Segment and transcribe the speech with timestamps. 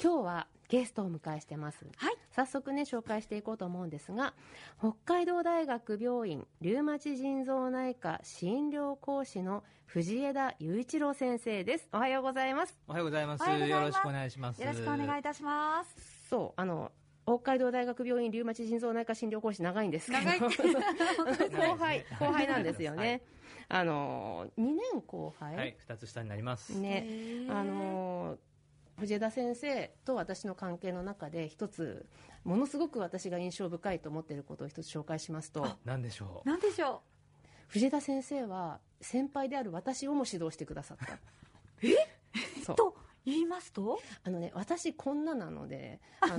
[0.00, 2.14] 今日はゲストをお迎えしてます、はい。
[2.30, 4.32] 早速ね紹介していこうと思うんですが
[4.78, 11.88] 北海道大学病院リュウマチ腎臓内科診療講師の藤枝雄一郎先生です。
[11.92, 12.78] おはようございます。
[12.86, 13.42] おはようございます。
[13.42, 13.82] おはようございます。
[13.82, 14.60] よろしくお願いします。
[14.60, 16.28] よろしくお願いいたします。
[16.28, 16.92] そうあの
[17.24, 20.24] 北海道大学病院リュウマチ腎臓内科診療講師長いんですけど。
[20.24, 20.38] 長い。
[21.50, 23.22] 後輩後輩なんですよね、
[23.68, 24.76] あの2年
[25.06, 26.78] 後輩、はい、二つ下になります。
[26.78, 27.06] ね。
[27.50, 28.38] あの
[28.98, 32.06] 藤枝先生と私の関係の中で一つ
[32.44, 35.66] ものすごく私が印象深いと思っていることを一つ紹介しますと。
[35.84, 37.02] なんでしょなんでしょ
[37.68, 41.18] 藤枝先生は先輩である私をも指導してくださった。
[41.86, 41.94] え？
[42.64, 42.76] そう
[43.28, 44.00] 言いますと？
[44.24, 46.38] あのね私こんななのであの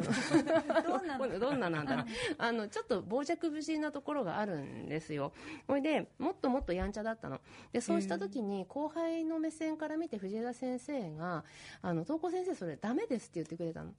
[0.84, 1.28] どんなの？
[1.40, 2.06] どんななんだろう。
[2.38, 5.34] あのちょっと傍若無人なところがあるんですよ。
[5.68, 7.40] ほいでもっともっとやんちゃだったの。
[7.72, 11.44] でそうした時に後輩の目線から見て藤枝先生が
[11.82, 13.94] 「あの東子先生それダメです」って言ってくれたの。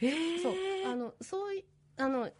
[0.00, 0.54] えそう。
[0.86, 1.64] あのそうい
[1.96, 2.30] あの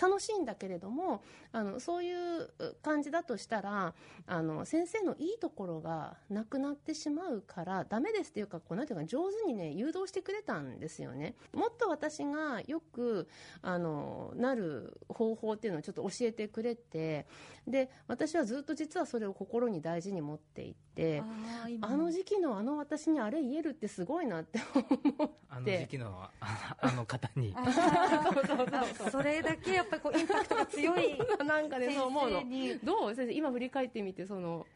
[0.00, 2.50] 楽しいんだけれどもあのそういう
[2.82, 3.94] 感じだとしたら
[4.26, 11.34] あの先生のいいところがなくなってしまうからダメですっていうかこうなんていうか上手にね誘導してくれたんですよね。
[11.52, 13.28] もっと私がよく
[13.62, 17.26] あのなる方法っていうのをちょっと教えてくれて
[17.66, 25.32] で私はずっと実はそれを心に大事に持っていてあー今あの時期のあの私にあれ言えるってすごいなって思っう。
[25.50, 27.54] あのて時期のああの方に。
[27.56, 32.42] あそれだけやっぱりこうインパクトが強い なんかねそう思うの
[32.82, 34.66] どう先生今振り返ってみてその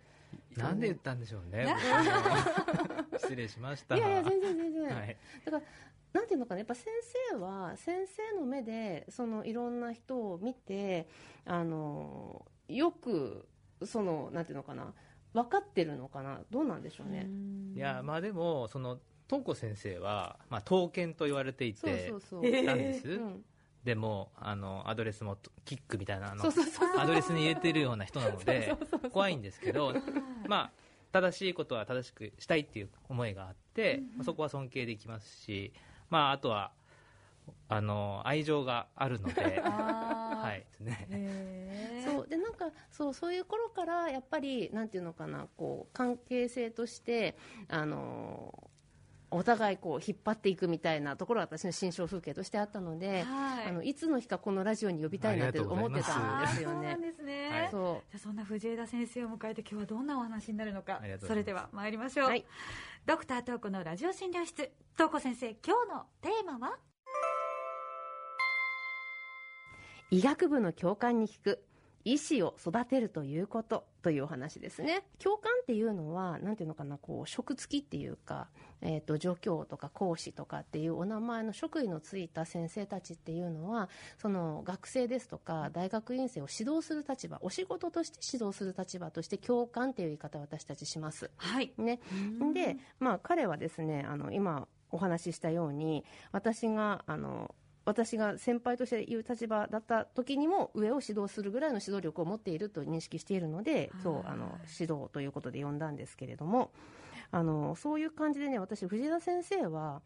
[0.56, 1.74] なんで言ったんでしょうね。
[3.18, 3.96] 失礼しました。
[3.96, 5.16] いやいや全然全然、はい。
[5.44, 5.64] だから
[6.12, 6.86] なんていうのかなやっぱ先
[7.30, 11.08] 生は先生の目でそのいろんな人を見て
[11.44, 13.46] あのよく
[13.84, 14.92] そのなんていうのかな
[15.32, 16.40] 分かってるのかな？
[16.50, 17.28] どうなんでしょうね、
[17.74, 23.08] いや、まあでも、その、東子先生は、まあ、刀剣と言われていそうてそ、うそう、えなんです。
[23.08, 23.44] うん。
[23.84, 26.98] でも、あの、アドレスもキックみたいな、あのそう、そうそう。
[26.98, 28.76] アドレスに入れてるような人なので、
[29.12, 29.94] 怖いんですけど、
[30.48, 30.72] まあ、
[31.12, 35.72] 正しいことは正しくしたいっていう思いがあって、まあそこは尊敬できますし、
[36.08, 36.72] まあ、あとは、
[37.68, 40.60] あの、愛情があるので、 ははい。
[40.60, 41.06] ですね。
[41.10, 42.12] へー。
[42.12, 42.26] そう。
[42.26, 47.36] でなんかそうそういう頃からやっぱりなんていうのかなこう関係性として
[47.68, 48.70] あの
[49.30, 53.66] お互いこう引っ張っていくみたいなところが私の心象風景としてあったので、はい。
[53.66, 56.74] あのいつの日かこのラジオに呼びたいなって思ってたんですよね。
[56.74, 57.00] そうなん。
[57.00, 57.68] ですね、はい。
[57.70, 61.44] そじゃあそんな藤枝先生を迎えて今日はどんなお話になるのかありがとうございます。
[61.44, 62.44] それでは参りましょう、はい。
[63.06, 66.78] ドクタートークのラジオ診療室東子先生今日のテーマは？
[70.10, 71.64] 医学部の教官に聞く
[72.04, 75.04] 医師を育てるということというお話ですね。
[75.18, 78.48] 教官っていうのはなんていうのかなこう職付きっていうか、
[78.80, 91.30] えー、と助教とか講師とかっていうお名前の職位のついた先生たちっていうのはその学生ですとか大学院生を指導する立場お仕事として指導する立場として教官っていう言い方を私たちします。
[91.36, 92.00] はいね、
[92.54, 97.54] で、まあ、彼はですねあの今お話ししたように私があの
[97.84, 106.70] 私が先輩として言う立場だった時にも上を指導するぐらいの指導力を持っていると認識しているので今はい日あの指導ということで呼んだんですけれども
[107.30, 110.02] あのそういう感じでね私藤田先生は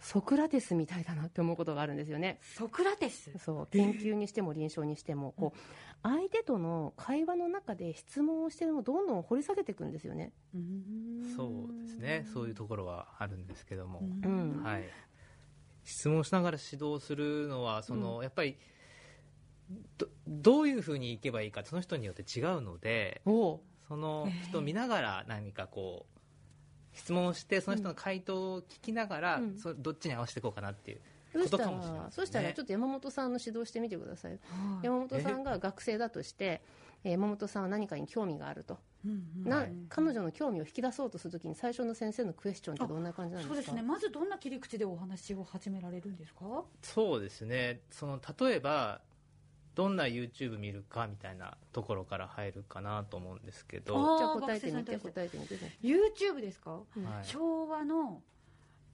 [0.00, 2.38] ソクラテスみたいだなって思うことがあるんですよね。
[2.42, 3.30] ソクラテス？
[3.38, 5.58] そう研究にしても臨床にしてもこう
[6.02, 10.32] 相手との会話の中で質問をしてもどんどん掘り下げていくんですよね。
[11.36, 12.26] そうですね。
[12.34, 14.00] そういうところはあるんですけども。
[14.02, 14.84] うんはい。
[15.84, 18.56] 質問しながら指導するのは、その、やっぱり、
[19.96, 23.60] どどういうふうにいけばいいか、その人によって違うので、そ
[23.96, 26.14] の人を見ながら何かこう、
[26.96, 29.58] 質問をして、その人の回答を聞きながら、うん。
[29.58, 31.00] そどっちに合わせていこうかなっていう
[31.32, 32.10] そしたことかもしれないら、ね。
[32.12, 34.32] そしたらちょっと山本さんの指導してみてください。
[34.32, 34.40] はい。
[34.84, 36.62] 山本さんが学生だとして、
[37.04, 39.48] えー山本さんは何かに興味があると、うんうん。
[39.50, 39.72] なはい。
[39.88, 43.54] 彼女の興味を引き出そうとするときに最初の先生のクエスチョンってどんな感じなんですか？
[43.54, 46.64] そうですねまずどんな切り口でお話を始められるんですか？
[46.82, 47.80] そうですね。
[47.90, 49.00] その、例えば、
[49.74, 57.04] どんな YouTube 見るかみたいなところから入るかなと思うんですけど、じゃあ答えてみて答えてみて YouTube ですか、うん。
[57.04, 58.22] はい昭和の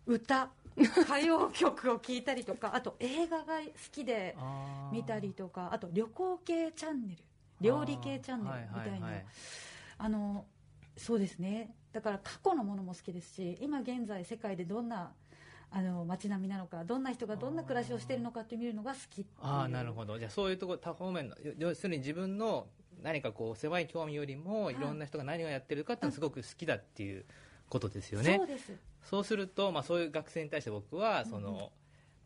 [0.06, 0.50] 歌。
[0.76, 4.34] 歌謡曲を聴いたりとかあと映画が好きで
[4.92, 7.24] 見たりとかあと旅行系チャンネル
[7.60, 9.26] 料理系チャンネルみたいな、あーはいはいはい。
[9.98, 10.46] あの
[10.96, 11.74] そうですね。
[11.92, 15.12] だから過去のものも好きですし今現在世界でどんな
[15.72, 20.18] あの街並みなのかどんな人がどんな暮らしをしているのかって見るのが好きああなるほど。
[20.18, 22.66] じゃあそういうところ多方面の要要するに自分の
[23.02, 24.74] 何かこう狭い興味よりもい。
[24.74, 27.24] ろんな人が何をやってるかってすごく好きだっていう
[27.68, 28.36] ことですよね。
[28.36, 28.72] そうです。
[29.02, 31.72] そうすると、まあ、そういう学生に対して僕はその、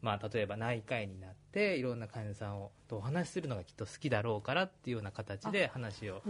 [0.04, 6.20] まあ、例えば内科医になっていろんな患者さんをとお話しするのがきっと好きだろうからっていうような形で話を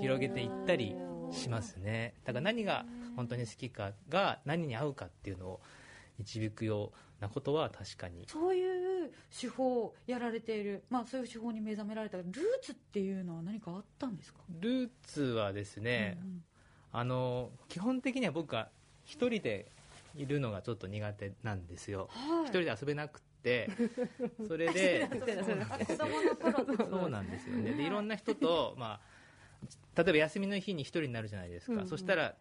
[0.00, 0.94] 広げていったり
[1.32, 2.14] しますね。
[2.24, 2.86] だから何が
[3.16, 5.60] 本当に好きかが何に合うかっていうのを
[6.18, 12.18] 導くようなことは確かにそういう手法をやられている、まあ、そういう手法に目覚められた。
[12.18, 12.30] ルー
[12.62, 14.38] ツっていうのは何かあったんですか？
[14.60, 16.44] ルーツはですね、うんうん。
[16.92, 18.68] あの基本的には僕は
[19.04, 19.72] 一人で
[20.16, 22.08] いるのがちょっと苦手なんですよ。
[22.10, 22.44] はい。
[22.44, 23.70] 一人で遊べなくって
[24.46, 27.72] それで子供の頃ってそうなんですよね。
[27.72, 29.00] でいろんな人と、ま
[29.96, 31.86] あ、例えば休みの日に一人になるじゃないですか、うんうん。
[31.88, 32.36] そしたら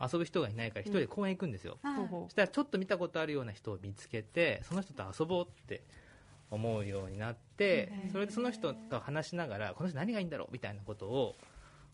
[0.00, 5.82] 遊ぶ人がいないから一人で公園行くんですよ、うほそしたらちょっと見たことあるような人を見つけてその人と遊ぼうって
[6.50, 11.36] 思うようになってそれでその人と話しながらこの人何がいいんだろうみたいなことを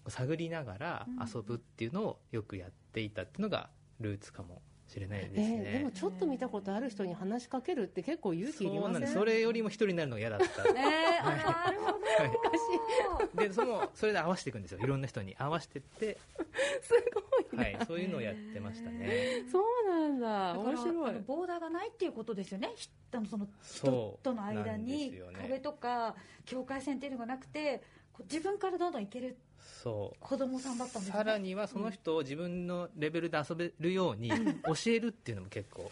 [0.08, 3.68] 探りながら遊ぶっていうのをよくやっていたっていうのが
[4.00, 8.92] ルーツかもしれないですえね、ーでもちょっと見たことある人に話しかけるって結構勇気いりません？
[8.94, 9.14] なんです。
[9.14, 10.72] それよりも一人になるのが嫌だった。
[10.72, 10.82] ね
[11.16, 11.92] えあなるほ
[13.36, 13.42] ど。
[13.42, 14.80] でそのそれで合わせていくんですよ。
[14.82, 16.18] いろんな人に合わせてって。
[16.82, 19.44] すごいな、はい、そういうのをやってましたね。
[19.50, 20.58] そうなんだ。
[20.58, 21.10] 面白い。
[21.10, 22.70] あのボーダーがないっていうことですよね。
[22.74, 26.14] ひあのその人そうとの間に壁とか
[26.44, 27.82] 境界線っていうのがなくて
[28.12, 29.36] こう自分からどんどんいける
[29.82, 31.14] そ子供さんだったんですね。
[31.14, 34.36] うさらにはその人を自分のレベルで遊べるように教
[34.86, 35.90] えるっていうのも結構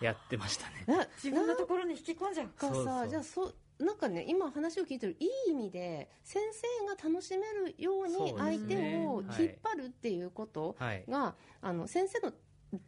[0.00, 0.84] やってましたね。
[0.86, 2.68] な自分のところに引き込んじゃうか。
[2.68, 3.08] さそうそう。
[3.08, 8.66] じゃあそうなんかね今話を聞いてるいい意味で先生が楽しめるように相ね。
[8.68, 9.42] 手をはい。
[9.44, 12.32] 引っ張るっていうことはい、が、あの先生の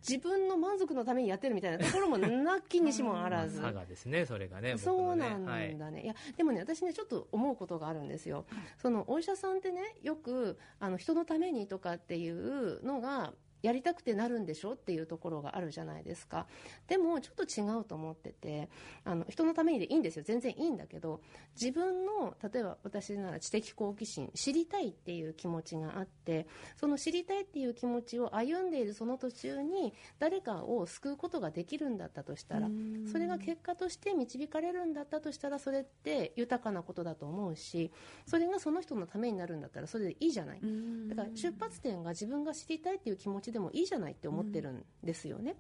[0.07, 3.61] 自分の満足のためにやってるみたいなところもなきにしもあらず。
[3.61, 5.75] 差がですね、それがね、僕そうなんだはい。
[5.77, 8.45] ね、い、やでもね私ねちょっと思うことがあるんですよ、
[8.79, 16.47] そのお医者さんってねよくあの人のためにとかっていうのがやりたくてなるんでしょっていうところがあるじゃないですか。
[16.87, 18.69] でもちょっと違うと思ってて
[19.05, 20.23] あの人のためにでいいんですよ。
[20.25, 21.21] 全然いいんだけど
[21.61, 26.47] 自分の例えば私なら知的好奇心知りたいっていう気持ちがあって
[26.77, 32.69] その知りたいっていう気持ちを歩んでいるその途中に誰かを救うことができるんだったとしたら
[33.11, 37.91] それが結果として導かれるんだったとしたらそれって豊かなことだと思うし
[38.27, 40.61] それがその人のためになるんだったらそれでいいじゃない。
[41.09, 45.57] だから出発点が自分が知りたいっていう気持ちでもいいじゃないって思ってるんですよね、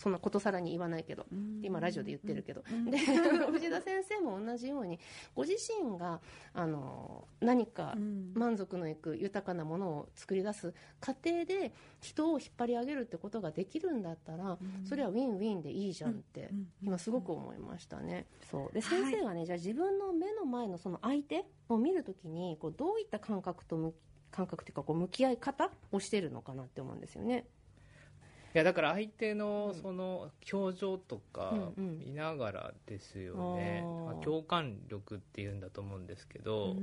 [0.00, 1.26] そんなことさらに言わないけど、
[1.62, 2.98] 今ラジオで言ってるけど、で
[3.52, 4.98] 藤田先生も同じように
[5.34, 6.20] ご自身が
[6.54, 8.32] あの何かうん。
[8.34, 16.50] 満足のいく豊かなものを作り出す過程で人を引っ張り上げるってことができるんだったら、それはウィンウィンでいいじゃんって、
[16.82, 18.26] 今すごく思いましたね。
[18.50, 18.72] そう。
[18.72, 23.92] で先生がね、じゃあ自分の目の前のその相手を見るときにこうどういった感覚と向
[24.30, 27.46] 感覚というかこう向き合い方をしてるのかなって思うんですよね。
[28.52, 36.74] いやだから相手のその表情とかうんうん見ながらですよね、あーまあ共感力っていうんだと思うんですけど、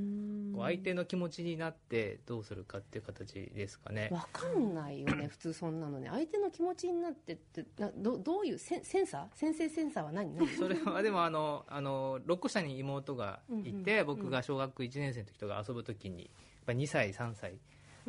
[0.57, 4.07] 相手の気持ちになってどうするかっていう形ですかね。
[4.13, 9.37] わかんないよね、 普通そんなのね、相手の気持ちになってって、などどういうセンセンサー？
[9.37, 10.33] 先生センサーは何？
[10.33, 16.29] 何 それはでもあのあの6個下に妹がいて、うんうん僕が小学1年生の時とか遊ぶ時に
[16.67, 17.55] ぱ2歳3歳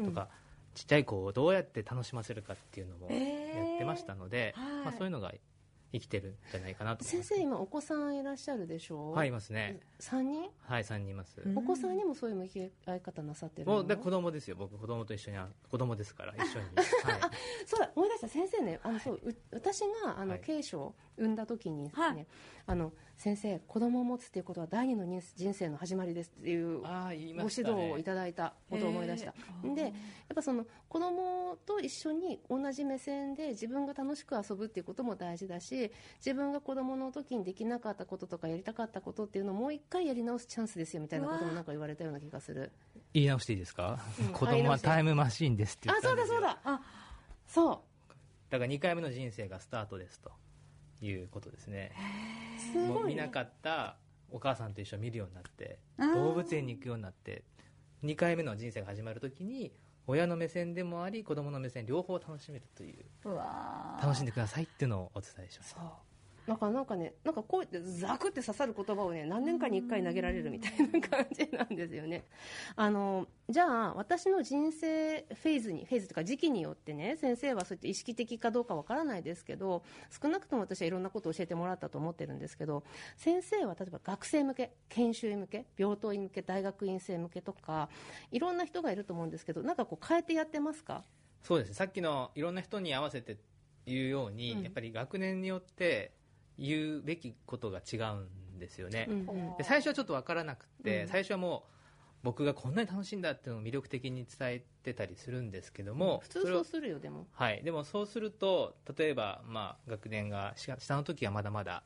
[0.04, 0.28] とか、
[0.74, 4.84] ちっちゃい子をどうやって楽しませるかっていうのもやえーってましたので、はい。
[4.84, 5.32] まあ、そういうのが
[5.92, 9.12] 生きてるんじゃないかなと先生、今、お子さんいらっしゃるでしょ？
[9.12, 9.80] はいいますね。
[10.00, 10.50] 3人？
[10.60, 11.56] はい3人います、うん。
[11.56, 13.74] お子さんにもそういう向き合い方なさってるの？
[13.74, 14.56] もうで子供ですよ。
[14.58, 16.84] 僕子供と一緒にあ子供ですから一緒に、はい、
[17.66, 18.28] そうだ思い出した。
[18.28, 20.40] 先生ねあの、そうう私があの、はい。
[20.40, 22.26] 継承を産んだ時に、ねはい。
[22.66, 29.34] あの先生子供を持つっていうことは第二の人人生の始まりですっていうああ言いご指導をいただいたことを思い出した、
[29.74, 29.92] でやっ
[30.34, 35.77] ぱその子供と一緒に同じ目線で自分が楽しく遊ぶっていうことも大事だし
[36.18, 42.72] 自分が子供の時にできなかったこととかやりたかったことっていうのをもう一回やり直すチャンスですよみたいなこともなんか言われたような気がする。
[43.14, 44.32] 言い直していいですか、うん。
[44.32, 46.34] 子供はタイムマシーンですって言あったんですよ。
[46.34, 46.72] そうだそうだ。
[46.72, 46.80] あ
[47.46, 47.84] そ
[48.50, 50.30] だから2回目の人生がスタートですと
[51.00, 51.92] いうことですね。
[52.58, 52.88] うすごい、ね。
[52.88, 53.96] もう見な、かった
[54.30, 57.44] お母さんと一緒に見るようになって動物園に行くようになって
[58.04, 59.72] 2回目の人生が始まるときに
[60.08, 63.04] 親の目線でもあり子供の目線両方楽しめるという。
[64.02, 65.90] 楽しんでくださいっていうのをお伝えしましたそう
[66.48, 72.24] だからなんかねなんかこうやってザクって刺さる言葉をね何年かに1回投げられるみたいな感じなんですよね。
[72.74, 82.82] あのじゃあ私の人生フェーズにフェーズとか時期によってね先生はそうやって意識的かどうかわからないですけど少なくとも私はいろんなことを教えてもらったと思ってるんですけど
[83.16, 87.90] 先生は例えば学生向け研修医向け病棟医向け大学院生向けとか
[88.30, 91.04] いろんな人がいると思うんですけどなんかこう変えてやってますか？
[91.42, 93.36] そうですさっきのいろんな人に合わせて
[93.86, 94.62] 言うように、うん。
[94.62, 96.12] やっぱり学年によって
[96.58, 99.56] 言うべきことが違うんですよね、うんうん。
[99.56, 101.08] で最初はちょっと分からなくて、うん。
[101.08, 101.72] 最初はもう
[102.22, 107.28] 僕がこんなに楽しいんだっていうのを魅力的に伝えてたりするんですけども、普通そうするよでも。
[107.32, 111.84] はい、でもそうすると例えば、まあ、学年が下下の時はまだまだ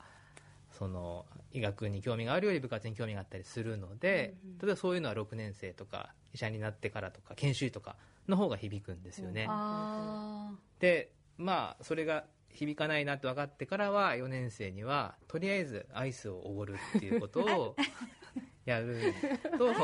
[0.71, 4.59] その医学に興味があるより部活に興味があったりするので、うんうん。
[4.59, 17.77] 例えばそういうのは6年生とか医者になってからとか研修医とかの方が響くんですよね、あでまあそれが響かないなって分かってからは4年生にはとりあえずアイスをおごるっていうことを
[18.65, 19.15] やる
[19.59, 19.75] と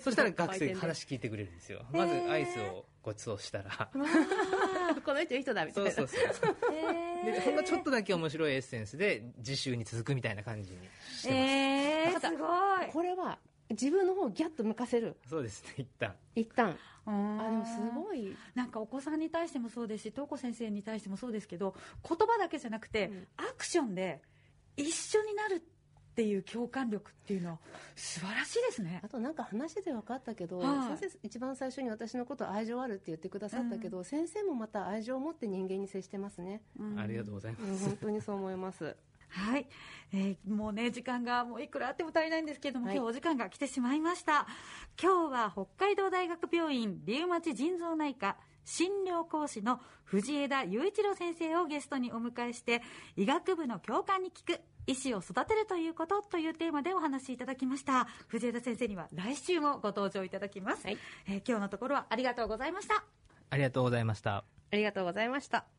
[0.00, 1.86] そしたら学生が話聞いてくれるんですよ。
[1.92, 3.88] まずアイスをご馳走したら。
[5.02, 5.90] この人いい人だみたいな。
[5.90, 6.56] そうそうそう
[7.24, 12.92] でほんのちょっとだけ面白いエッセンスで次週に続くみたいな感じにしてます、えー、すごい。
[12.92, 13.38] これは
[13.70, 15.16] 自分の方をギャッと向かせる。
[15.26, 16.14] そうですね一旦。
[16.34, 18.36] 一旦ああでもすごい。
[18.54, 21.74] なんかお子さんに対してもそうですし東子先生に対してもそうですけど
[22.06, 23.26] 言葉だけじゃなくて、うん。
[23.36, 24.20] アクションで
[24.76, 27.58] 一緒になるっていう共感力っていうのは
[27.94, 29.00] 素晴らしいですね。
[29.04, 30.98] あとなんか話で分かったけど、はい。
[30.98, 36.98] 先生一番最初に私のこと愛情あるって言ってくださったけど、先生もまた愛情を持って人間に接してますね、うん。
[36.98, 38.96] ありがとうございうん、ます、本当にそう思います
[39.28, 39.66] はい、
[40.12, 42.96] えーもうね時間がもういくらあっても足りないんですけれども、はい。
[42.96, 44.46] 今日お時間が来てしまいました。
[45.00, 52.82] 今日は北海道大学病院リウマチ腎臓内科診療講師の藤枝雄一郎先生をゲストにお迎えして
[53.16, 58.06] 医学部の教官に聞く医師を育てるということというテーマでお話しいただきました。
[58.28, 60.98] 藤枝先生には来週もご登場いただきます、はい。
[61.28, 63.04] えー今日のところはありがとうございました。
[63.50, 64.44] ありがとうございました。
[64.70, 65.75] ありがとうございました